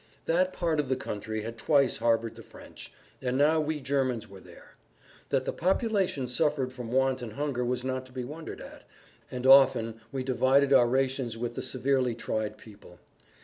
[0.25, 4.39] That part of the country had twice harbored the French, and now we Germans were
[4.39, 4.73] there.
[5.29, 8.81] That the population suffered from want and hunger was not to be wondered at,
[9.29, 12.97] and often we divided our rations with the severely tried people.